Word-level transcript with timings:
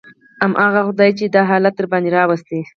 همغه 0.41 0.79
خداى 0.87 1.11
چې 1.17 1.25
دغه 1.35 1.47
حالت 1.51 1.73
يې 1.75 1.77
درباندې 1.79 2.09
راوستى. 2.17 2.59